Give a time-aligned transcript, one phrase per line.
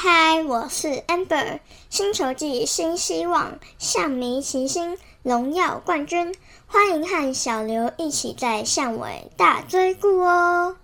[0.00, 1.58] 嗨，我是 Amber，
[1.90, 6.32] 星球季新希望，象迷齐心，荣耀冠军，
[6.68, 10.76] 欢迎和小刘一起在巷尾大追顾哦。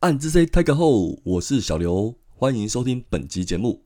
[0.00, 3.84] 暗之 C 开个后，我是小刘，欢迎收听本集节目。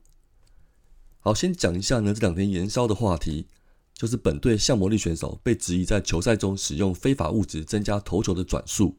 [1.19, 3.47] 好，先讲一下呢，这两天延烧的话题，
[3.93, 8.95] 就是本队向魔力选手被质疑在球赛中使用非法物质增加投球的转速。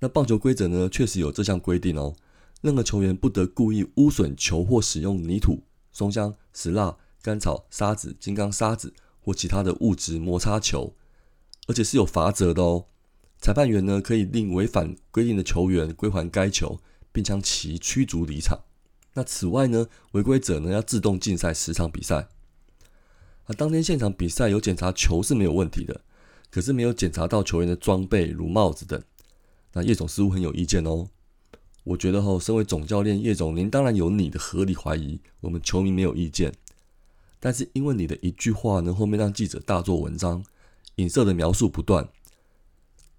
[0.00, 2.16] 那棒球规则呢，确实有这项规定哦，
[2.62, 10.94] 任何球员不得故意污损球或使用泥土、松香、石蜡、干草、沙子、金刚沙子或其他的物质摩擦球，
[11.66, 12.86] 而且是有罚则的哦。
[13.40, 16.80] 裁判员呢，可以令违反规定的球员归还该球，
[17.12, 18.60] 并将其驱逐离场。
[19.14, 22.28] 那此外呢，违规者呢要自动禁赛十场比赛。
[23.44, 26.00] 啊，当天现场比赛有检查球是没有问题的，
[26.50, 29.00] 可是没有检查到球员的装备如帽子等。
[29.72, 31.08] 那叶总似乎很有意见哦。
[31.84, 36.52] 我觉得哈，身为总教练叶总，您当然有你的合理怀疑，我们球迷没有意见。
[37.38, 40.44] 但是因为你的一句话呢，后面让记者大做文章，
[40.96, 42.08] 影射的描述不断。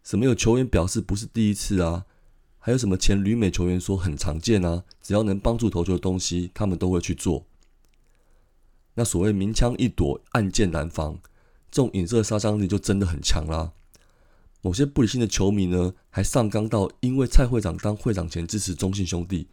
[0.07, 2.05] 什么有球员表示不是第一次啊？
[2.59, 4.85] 还有什么前旅美球员说很常见啊？
[5.01, 7.45] 只要能帮助投球的东西，他们都会去做。
[8.93, 11.19] 那所谓明枪易躲，暗箭难防，
[11.69, 13.73] 这种影射杀伤力就真的很强啦。
[14.61, 19.49] 某些不理性的球迷呢，还上纲到因为蔡会长当会长前支持中信兄弟，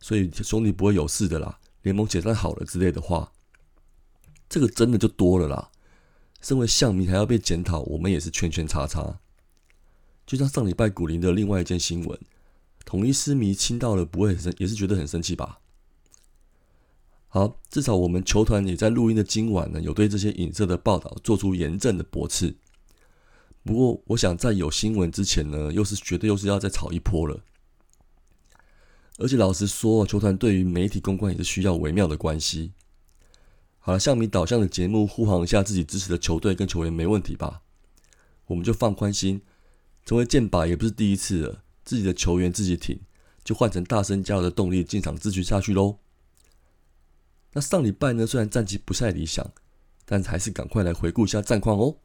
[0.00, 3.32] 所以兄弟不会有事的啦，联盟解散好了之类的话，
[4.48, 5.70] 这个真的就多了啦。
[6.40, 9.20] 身为象迷还要被检讨，我们也是圈圈叉叉。
[10.30, 12.16] 就像上礼拜古林的另外一件新闻，
[12.84, 15.58] 统一师迷亲到了，不会生，也是觉得很生气吧？
[17.26, 22.54] 好，至少我们球团也在录音的今晚呢，有对这些影射的报道做出严正的驳斥。
[23.64, 27.42] 不过，我想在有新闻之前呢，又是绝对又是要再炒一波了。
[29.18, 32.70] 而且老实说，球团对于媒体公关也是需要微妙的关系。
[33.80, 37.62] 好了，向迷导向的节目护航一下自己支持的球队跟球员没问题吧？
[38.46, 39.42] 我们就放宽心。
[40.10, 42.98] 成为剑靶也不是第一次了，自己的球员自己挺，
[43.44, 45.98] 就换成大声加油的动力进场支持下去喽。
[47.52, 49.52] 那上礼拜呢，虽然战绩不太理想，
[50.04, 51.98] 但还是赶快来回顾一下战况哦。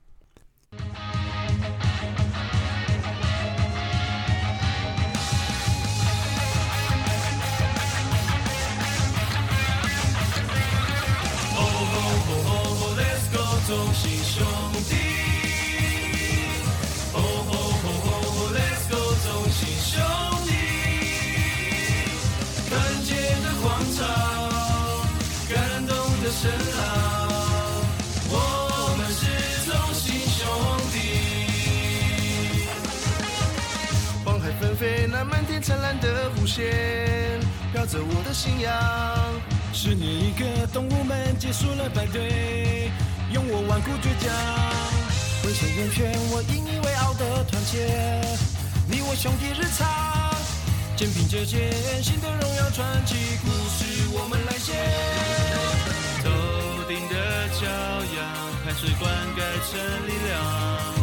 [35.76, 36.64] 灿烂的弧线
[37.74, 38.72] 飘着我的信仰。
[39.74, 42.90] 十年一个，动物们结束了排队，
[43.34, 44.34] 用我顽固倔强，
[45.44, 47.92] 浑身圆圈，我引以为傲的团结。
[48.88, 49.86] 你我兄弟日常，
[50.96, 51.70] 肩并着肩，
[52.02, 54.72] 新的荣耀传奇故事我们来写。
[56.24, 56.30] 头
[56.88, 57.68] 顶的骄
[58.16, 58.24] 阳，
[58.64, 59.78] 汗水灌溉成
[60.08, 60.95] 力量。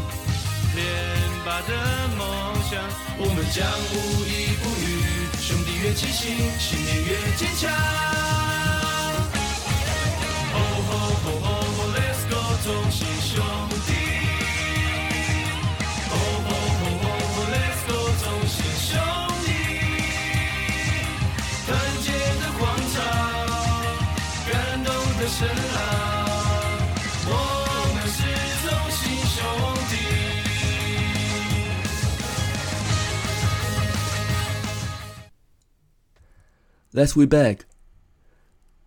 [1.53, 2.83] 连拔的梦想，
[3.19, 5.29] 我们将无依不语。
[5.39, 7.71] 兄弟越齐心，信念越坚强。
[37.03, 37.63] Let's we back。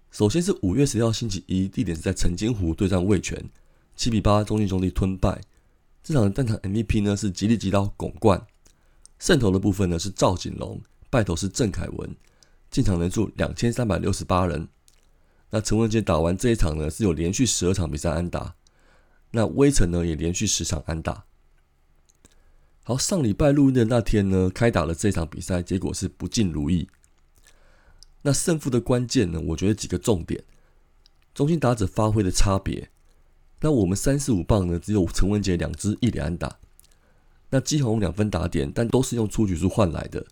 [0.09, 3.49] 首先是五月十号星期一，地点是在澄金湖对战味全，
[3.97, 5.41] 七比八，中信兄弟吞败。
[6.01, 8.41] 这场的单场 MVP 呢是吉利吉刀拱冠，
[9.19, 12.15] 胜投的部分呢是赵景龙，败投是郑凯文，
[12.71, 14.65] 进场人数两千三百六十八人。
[15.49, 18.55] 那陈文杰打完这一场呢是有连续十二场比赛安打，
[19.31, 21.25] 那威城呢也连续十场安打。
[22.83, 26.87] 好，上礼拜录音的那天呢，开打了这场比赛，结果是不尽如意。
[28.25, 29.39] 那胜负的关键呢？
[29.39, 30.43] 我觉得几个重点。
[31.35, 32.89] 中心打者发挥的差别。
[33.61, 36.57] 那我们三四五棒呢，只有陈文杰两支一连安打，
[37.51, 40.25] 那基宏两分打点，但都是用出局数换来的。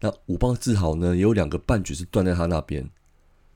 [0.00, 2.90] 那五棒志豪呢，也有两个半局是断在他那边。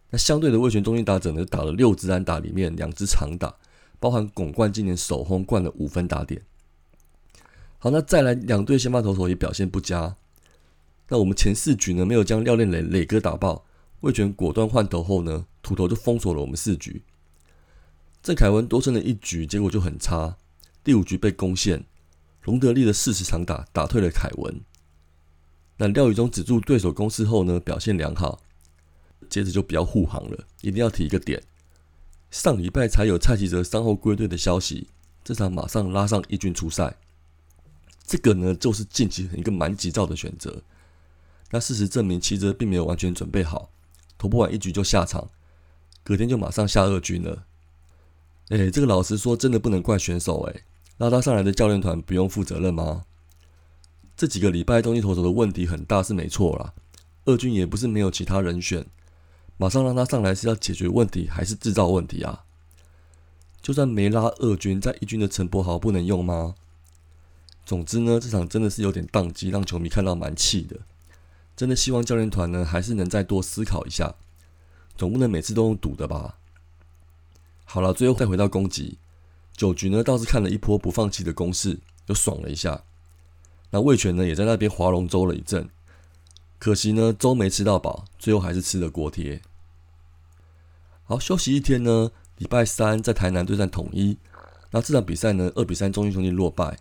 [0.08, 3.54] 那相对的魏权中心打者呢，打了六支安打，里面两支长打，
[4.00, 6.40] 包含巩冠今年首轰冠了五分打点。
[7.78, 10.16] 好，那再来两队先发投手也表现不佳。
[11.08, 13.64] 那我们前四局呢，没有将廖练磊磊哥打爆，
[14.00, 17.02] 魏权果断换头后呢，土头就封锁了我们四局。
[18.22, 20.36] 郑凯文多胜了一局，结果就很差。
[20.82, 21.84] 第五局被攻陷，
[22.44, 24.60] 隆德利的四十场打打退了凯文。
[25.76, 28.40] 那廖宇中止住对手攻势后呢，表现良好。
[29.28, 31.42] 接着就比较护航了，一定要提一个点：
[32.30, 34.88] 上礼拜才有蔡奇哲伤后归队的消息，
[35.22, 36.96] 这场马上拉上一军出赛。
[38.06, 40.62] 这个呢，就是近期一个蛮急躁的选择。
[41.54, 43.70] 那事实证明，奇哲并没有完全准备好，
[44.18, 45.30] 投不完一局就下场，
[46.02, 47.44] 隔天就马上下二军了。
[48.48, 50.62] 哎，这个老实说，真的不能怪选手哎，
[50.98, 53.04] 拉他上来的教练团不用负责任吗？
[54.16, 56.74] 这几个礼拜东西投手的问题很大是没错啦，
[57.26, 58.84] 二军也不是没有其他人选。
[59.56, 62.42] 马上让他上来是要解决问题还是制造问题啊？
[63.62, 66.56] 就算没拉二军，在一军的陈柏豪不能用吗？
[67.64, 70.80] 总之呢，这场真的是有点宕机，让球迷看到蛮气的。
[71.56, 74.14] 真的希望教练团呢，还是能再多思考一下，
[74.96, 76.38] 总不能每次都用赌的吧？
[77.64, 78.98] 好了，最后再回到攻击，
[79.56, 82.82] 九局呢倒是看了一波不放弃的攻势，又爽了一下。
[83.70, 85.68] 那魏权呢也在那边划龙舟了一阵。
[86.58, 89.42] 可惜呢，粥没吃到饱，最后还是吃了锅贴。
[91.04, 94.18] 好，休息一天呢，礼拜三在台南对战统一。
[94.70, 96.78] 那这场比赛呢，二比三，中信兄弟落败。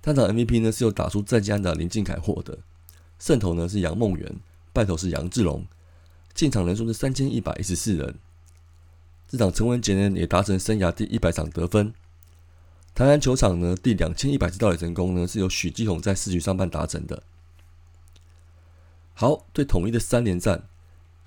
[0.00, 2.58] 单场 MVP 呢是由打出战绩的林敬凯获得，
[3.18, 4.36] 胜投呢是杨梦圆，
[4.72, 5.66] 败投是杨志龙。
[6.34, 8.18] 进场人数是三千一百一十四人。
[9.28, 11.92] 这场陈文杰呢也达成生涯第一百场得分。
[12.94, 17.22] 台南球场呢第两千一百次盗垒成功呢是由许继宏在四局上半达成的。
[19.14, 20.64] 好，对统一的三连战，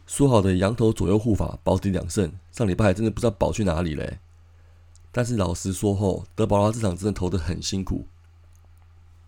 [0.05, 4.19] 说好的羊头左右护法保底两胜，上礼拜还真的不知道保去哪里嘞。
[5.11, 8.05] 但是老实说后，德保拉这场真的投的很辛苦。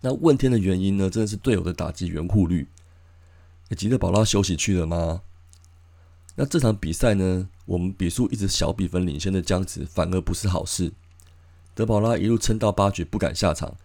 [0.02, 1.08] 那问天的原因呢？
[1.08, 2.68] 真的是队友的打击援护率。
[3.76, 5.22] 吉德保拉休息去了吗？
[6.34, 7.48] 那这场比赛呢？
[7.66, 10.92] 我们比数一直小比分领先的僵持，反而不是好事。
[11.74, 13.76] 德保拉一路撑到八局不敢下场，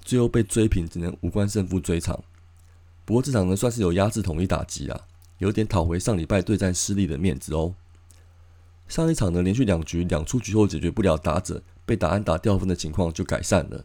[0.00, 2.24] 最后被追平，只能无关胜负追场。
[3.04, 5.00] 不过这场呢，算是有压制统一打击啊，
[5.38, 7.74] 有点讨回上礼拜对战失利的面子哦。
[8.88, 13.84] 上一场呢，连续两局两出局后解决不了打者被打安打掉分的情况就改善了。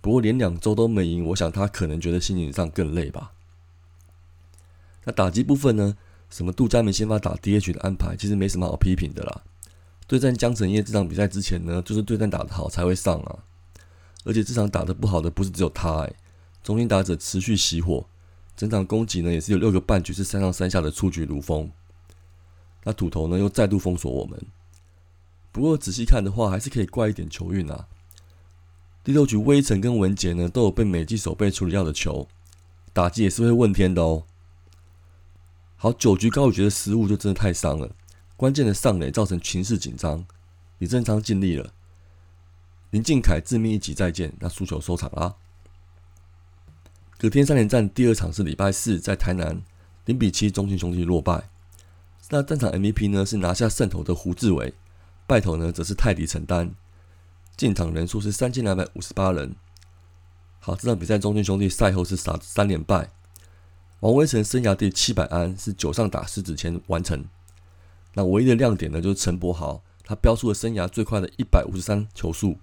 [0.00, 3.32] 不过连两周都没赢，我想他可能觉得心情上更累吧。
[5.04, 5.96] 那打击部分呢，
[6.30, 9.42] 什么杜佳明先发打 DH 的安排，其实没什么好批评的啦。
[10.06, 13.38] 对战江晨业这场比赛之前呢，就是对战打得好才会上啊。
[14.24, 16.12] 而且这场打得不好的不是只有他哎。
[16.62, 18.06] 中心打者持续熄火，
[18.56, 21.70] 整场攻击呢也是有六个半局是三上三下的出局如风。
[22.84, 24.38] 那土头呢又再度封锁我们。
[25.50, 27.86] 不过仔细看的话，还是可以怪一点球运啊。
[29.08, 32.28] 第六局微尘跟文杰呢都有被美记手背处理掉的球，
[32.92, 34.24] 打击也是会问天的哦。
[35.76, 37.90] 好，九局高宇觉得失误就真的太伤了，
[38.36, 40.26] 关键的上垒造成情势紧张。
[40.76, 41.72] 李正昌尽力了，
[42.90, 45.36] 林敬凯致命一击再见，那输球收场啦。
[47.16, 49.62] 隔天三连战第二场是礼拜四，在台南
[50.04, 51.48] 零比七中信兄弟落败。
[52.28, 54.74] 那战场 MVP 呢是拿下胜投的胡志伟，
[55.26, 56.74] 败投呢则是泰迪承担。
[57.58, 59.56] 进场人数是三千两百五十八人。
[60.60, 63.10] 好，这场比赛中信兄弟赛后是杀三连败。
[63.98, 67.24] 王威成生涯第七百安是九上打狮子前完成。
[68.14, 72.58] 那唯一的亮点呢就是陈柏豪，他标出了生涯最快的一百五十三球速。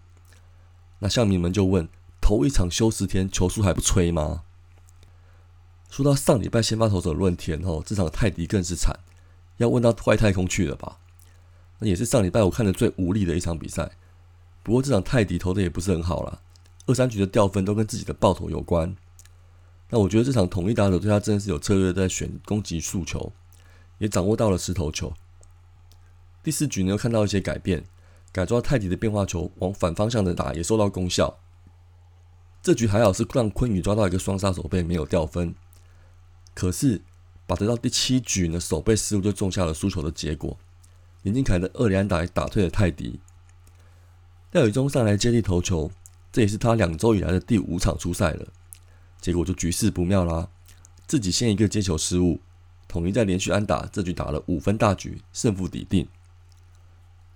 [0.99, 1.89] 那校迷们就问。
[2.21, 4.41] 头一场休十天，球速还不吹吗？
[5.91, 8.97] 说到上礼拜先发投手论天哦，这场泰迪更是惨，
[9.57, 10.97] 要问到外太空去了吧？
[11.77, 13.91] 那也是上礼拜我看的最无力的一场比赛。
[14.65, 16.41] 不过这场泰迪投的也不是很好啦，
[16.88, 18.95] 二三局的掉分都跟自己的爆头有关。
[19.91, 23.31] 那我觉得这场统一打手对他真的是有策略在选攻击诉求，
[24.00, 25.13] 也掌握到了石头球。
[26.41, 27.86] 第四局呢又看到一些改变，
[28.31, 31.38] 改抓泰迪的变化球往反方向的打也收到功效。
[32.63, 35.53] 这局还好是让昆宇抓到一个双杀手背，没有掉分。
[36.55, 37.03] 可是，
[37.45, 40.57] 把得到第七局呢，手背失误就种下了输球的结果。
[41.22, 43.19] 林敬凯的二连打也打退了泰迪。
[44.55, 45.91] 廖宇中上来接力投球，
[46.31, 48.47] 这也是他两周以来的第五场出赛了。
[49.19, 50.47] 结果就局势不妙啦，
[51.05, 52.39] 自己先一个接球失误，
[52.88, 56.07] 统一在连续安打，这局打了五分大局，胜负底定。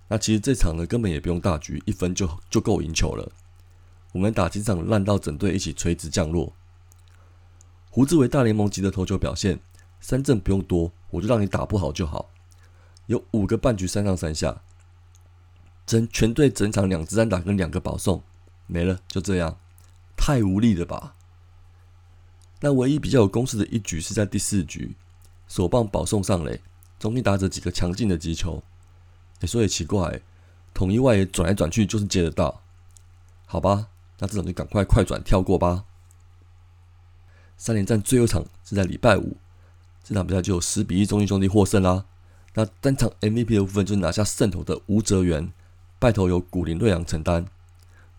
[0.08, 3.30] 那其实这场呢根本也不用大局，一分就就够赢球了。
[4.12, 6.54] 我们打几场烂到整队一起垂直降落。
[7.90, 9.60] 胡志伟大联盟级的投球表现，
[10.00, 12.30] 三振不用多，我就让你打不好就好。
[13.08, 14.62] 有五个半局三上三下，
[15.90, 18.22] 整全队整场两支单打跟两个保送
[18.68, 19.58] 没了，就这样，
[20.16, 21.16] 太无力了吧？
[22.60, 24.94] 那唯一比较有攻势的一局是在第四局，
[25.48, 26.60] 手棒保送上垒，
[27.00, 28.62] 中间打着几个强劲的击球。
[29.40, 30.22] 哎，说也奇怪，
[30.72, 32.62] 统一外野转来转去就是接得到，
[33.46, 33.88] 好吧，
[34.20, 35.86] 那这场就赶快快转跳过吧。
[37.56, 39.36] 三连战最后场是在礼拜五，
[40.04, 42.04] 这场比赛就有十比一中信兄弟获胜啦。
[42.54, 45.52] 那单场 MVP 的部分就是拿下胜投的吴哲源，
[46.00, 47.46] 败投由古林瑞阳承担。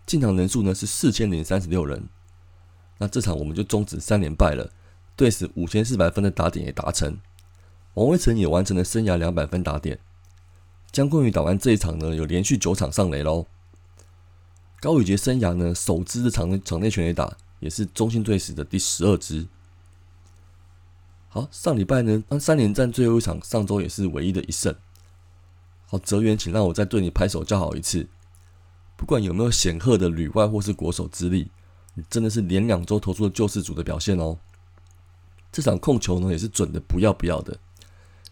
[0.06, 2.08] 进场人数呢是四千零三十六人。
[3.00, 4.72] 那这场我们就终止三连败了，
[5.16, 7.18] 对此五千四百分的打点也达成，
[7.96, 10.00] 王威成也完成了生涯两百分打点。
[10.92, 13.48] 江坤宇打完这一场呢，有连续九场上垒喽。
[14.80, 19.48] 高宇杰生涯呢首支的场内场内全垒打，也是中信队史的第十二支。
[21.30, 24.76] 好，上礼拜呢，三连战最后一场，上周也是唯一的一胜。
[25.92, 28.08] 好，泽源，请让我再对你拍手叫好一次。
[28.96, 31.52] 不管有没有显赫的旅外或是国手之力，
[31.96, 34.38] 你真的是连两周投出了救世主的表现哦。
[35.52, 37.60] 这场控球呢，也是准的不要不要的。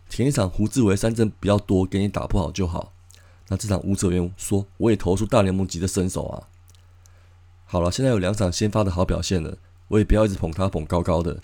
[0.07, 2.93] 前一场胡志伟三振比较多，给你打不好就好。
[3.49, 6.47] 那这场吴哲源说，我也投出大联盟级的身手啊。
[7.65, 9.57] 好了，现在有两场先发的好表现了，
[9.89, 11.41] 我也不要一直捧他捧高高的，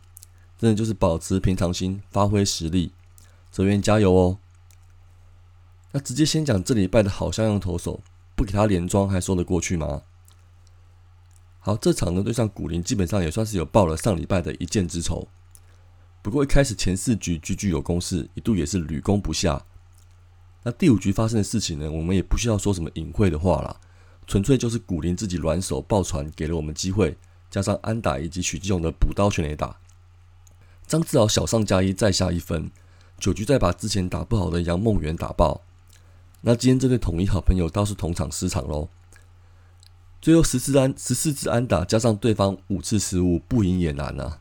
[0.58, 2.94] 真的就是保持平常心，发挥实力。
[3.52, 4.38] 哲源加油哦。
[5.96, 8.02] 那直接先讲这礼拜的好像样投手，
[8.36, 10.02] 不给他连庄还说得过去吗？
[11.60, 15.26] 好，这场呢对上古林，基本上也算是有报了上礼拜的一箭之仇。
[16.22, 19.66] 不过一开始前四局局局有攻势，一度也是屡攻不下。
[20.64, 23.80] 那第五局发生的事情呢，我们也不需要说什么隐晦的话啦，
[24.28, 27.18] 纯粹就是古林自己软手爆传给了我们机会，
[27.50, 29.78] 加上安打以及许继勇的补刀全垒打，
[30.86, 32.70] 张志豪小上加一再下一分，
[33.18, 35.62] 九局再把之前打不好的杨梦圆打爆。
[36.48, 38.88] 那今天这对统一好朋友倒是同场失场喽。
[40.22, 44.40] 最后十四安十四支安打加上对方五次失误，不赢也难啊。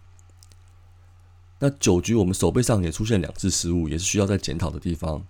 [1.61, 5.25] 那九局我们手背上也出现两次失误，也是需要再检讨的地方。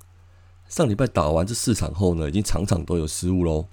[0.69, 3.69] 上礼拜打完这四场后呢，已经场场都有失误喽。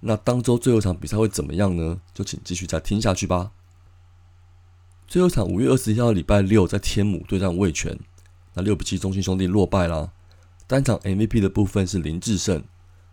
[0.00, 2.02] 那当周最后一场比赛会怎么样呢？
[2.12, 3.52] 就请继续再听下去吧。
[5.08, 7.98] 最后场五月二十一号礼拜六在天母对战味全，
[8.52, 10.12] 那六比七中心兄弟落败啦。
[10.66, 12.64] 单场 MVP 的部分是林志胜，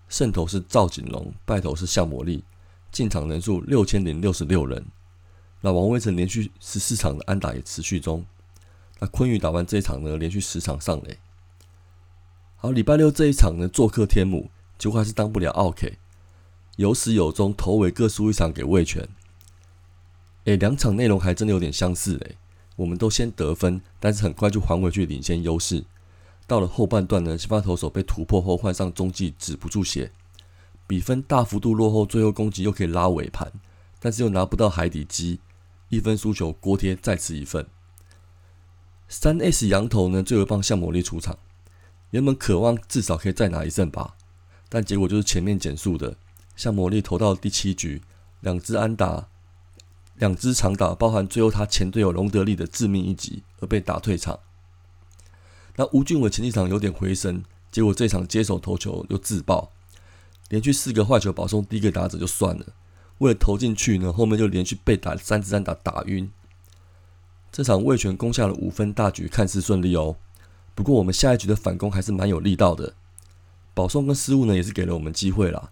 [0.08, 2.46] 胜投是赵景龙，败投是向魔力，
[2.92, 4.86] 进场人数六千零六十六人。
[5.60, 8.26] 那王威成连续十四场的安打也持续中。
[9.00, 11.18] 那昆宇打完这一场呢，连续十场上垒。
[12.56, 15.98] 好，礼拜六这一场呢，做客天母，结果还是当不了奥 K，
[16.78, 19.10] 有始有终，头尾各输一场给魏权。
[20.46, 22.38] 诶，两场内容还真的有点相似诶，
[22.78, 25.84] 我们都先得分，但是很快就还回去领先优势。
[26.52, 30.12] 到了后半段呢，先发投手被突破后换上中继止不住血，
[30.86, 33.50] 比分大幅度落后，最后攻击又可以拉尾盘，
[34.02, 35.40] 但是又拿不到海底鸡。
[35.88, 37.66] 一分输球，锅贴再吃一份。
[39.08, 41.40] 三 S 羊头呢，最后帮向魔力出场，
[42.10, 44.16] 原本渴望至少可以再拿一胜吧，
[44.68, 46.18] 但结果就是前面减速的，
[46.58, 48.02] 向魔力投到第七局，
[48.42, 49.30] 两支安打，
[50.16, 54.38] 两支长打，包含最后他前队友隆德利的致命一击而被打退场。
[55.76, 59.72] 那吴俊伟前几场有点回升，结果这场接手投球又自爆，
[60.50, 62.66] 连续四个坏球保送第一个打者就算了。
[63.20, 66.32] 为了投进去呢，后面就连续被打三支安打打晕。
[67.52, 70.16] 这场魏权攻下了五分大局，看似顺利哦。
[70.74, 72.94] 不过我们下一局的反攻还是蛮有力道的，
[73.74, 75.70] 保送跟失误呢也是给了我们机会啦。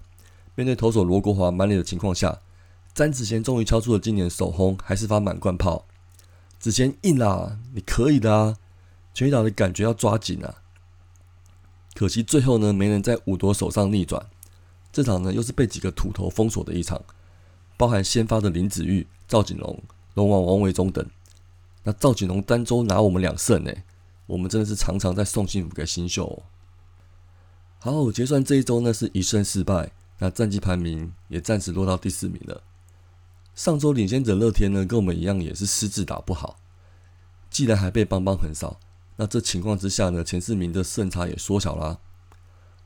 [0.56, 2.40] 面对投手罗国华满脸的情况下，
[2.94, 5.86] 詹子贤终于敲出了今年首轰，还是发满贯炮。
[6.60, 8.58] 子贤硬啦，你可以的啊！
[9.20, 10.56] 全垒打的感觉要抓紧啊。
[11.94, 14.26] 可惜最后呢，没能在五夺手上逆转。
[14.94, 17.02] 这场呢又是被几个土头封锁的一场。
[17.76, 19.78] 包含先发的林子玉、赵景龙、
[20.14, 21.06] 龙王王维忠等。
[21.84, 23.74] 那赵景龙单周拿我们两胜呢，
[24.26, 26.42] 我们真的是常常在送幸福给新秀。
[27.80, 32.64] 好，结算这一周呢是一胜四败，那战绩排名也暂时落到第四名了。
[33.54, 36.58] 上周领先者乐天呢跟我们一样也是失智打不好，
[37.50, 38.80] 既然还被邦邦横扫，
[39.20, 42.00] 那这情况之下呢前四名的胜差也缩小啦。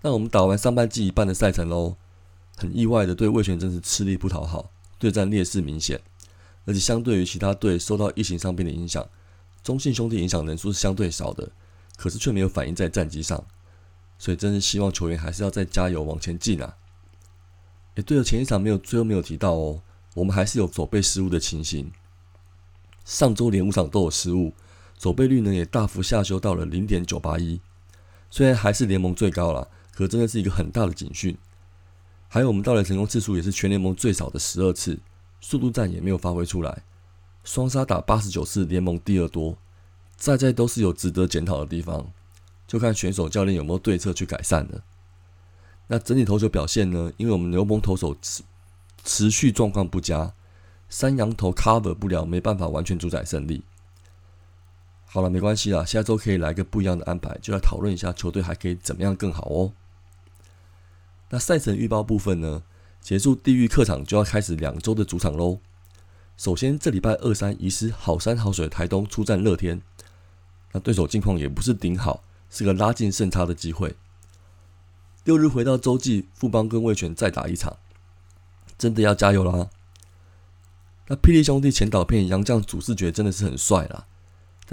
[0.01, 1.95] 那我们打完上半季一半的赛程喽，
[2.57, 4.71] 很意外的对魏权真是吃力不讨好。
[4.97, 6.01] 对战劣势明显，
[6.65, 9.07] 而且相对于其他队受到疫情伤病的影响，
[9.61, 11.51] 中信兄弟影响人数是相对少的，
[11.97, 13.45] 可是却没有反映在战绩上。
[14.17, 16.77] 所以真是希望球员还是要再加油往前进啊！
[17.95, 19.81] 诶，对了，前一场没有最后没有提到哦，
[20.15, 21.91] 我们还是有守备失误的情形。
[23.05, 24.53] 上周连五场都有失误，
[24.97, 27.59] 守备率呢也大幅下修到了零点九八一，
[28.29, 31.37] 虽然还是联盟最高了，可真的是一个很大的警讯。
[32.29, 34.99] 还有我们盗垒成功次数也是全联盟最少的十二次，
[35.39, 36.83] 速度战也没有发挥出来，
[37.43, 39.57] 双杀打八十九次联盟第二多，
[40.15, 42.11] 在在都是有值得检讨的地方，
[42.65, 44.83] 就看选手教练有没有对策去改善了。
[45.87, 47.11] 那整体投球表现呢？
[47.17, 48.41] 因为我们牛棚投手持
[49.03, 50.33] 持续状况不佳，
[50.87, 53.63] 三羊头 cover 不了，没办法完全主宰胜利。
[55.13, 59.71] 好了，没关系啦，下周可以来个不一样的安排，就来讨论一下球队还可以怎么样更好哦。
[61.29, 62.63] 那赛程预报部分呢？
[62.99, 65.59] 结束地狱客场就要开始两周的主场喽。
[66.35, 69.83] 首先，这礼拜二三移师好山好水台东出战乐天，
[70.71, 73.95] 那对手近况也不是顶好，是个拉近胜差的机会。
[75.25, 77.77] 六日回到洲际富邦跟魏权再打一场，
[78.79, 79.69] 真的要加油啦！
[81.07, 84.07] 那霹雳兄弟前导片杨将主视觉真的是很帅啦，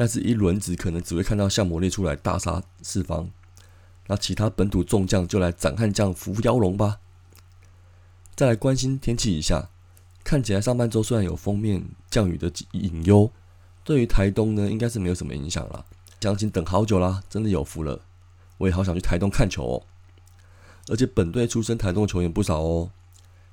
[0.01, 3.29] 但是一轮子可能只会看到像魔力出来大杀四方。
[4.07, 7.01] 那其他本土众将就来斩悍将伏妖龙吧。
[8.35, 9.69] 再来关心天气一下，
[10.25, 13.31] 看起来上半周虽然有封面降雨的隐忧，
[13.85, 15.85] 对于台东呢应该是没有什么影响了。
[16.19, 18.01] 将近等好久啦，真的有福了，
[18.57, 19.83] 我也好想去台东看球哦。
[20.89, 22.91] 而且本队出身台东的球员不少哦，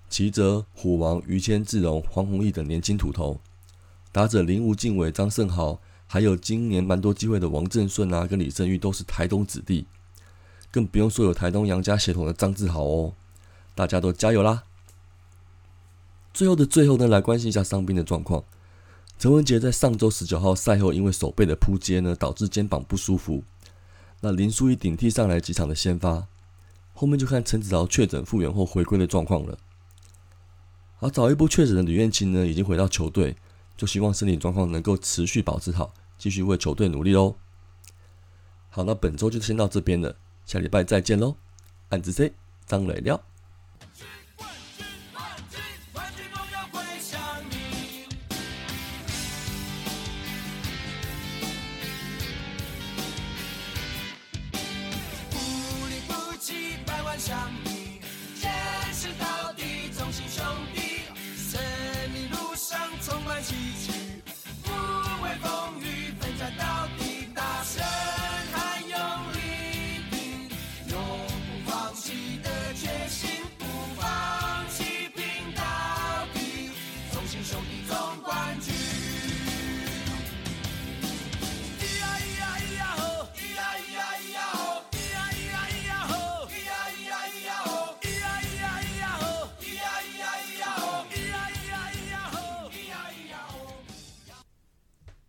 [0.09, 3.41] 齐泽、虎王、于谦、志荣、黄宏毅等年轻土头，
[4.13, 9.85] 打者林无敬伟、张胜豪，还有今年蛮多机会的王正顺啊，跟李胜玉都是台东子弟。
[10.71, 13.13] 更不用说有台东杨家血统的张志豪哦，
[13.75, 14.63] 大家都加油啦！
[16.33, 18.43] 最后的最后呢，来关心一下伤兵的状况。
[19.17, 23.43] 陈文杰在上周十九号赛后，因为手背的扑接呢，导致肩膀不舒服。
[24.21, 26.27] 那林书义顶替上来几场的先发，
[26.93, 29.57] 后面就看陈子豪确诊复原后回归的状况了。
[30.99, 33.35] 而早一步确诊的吕彦青呢，已经回到球队，
[33.75, 37.35] 就希望身体状况能够持续保持好，继续为球队努力喽。
[38.69, 40.15] 好，那本周就先到这边了。
[40.45, 41.35] 下礼拜再见喽！
[41.89, 42.33] 暗子 C
[42.65, 43.21] 张磊料。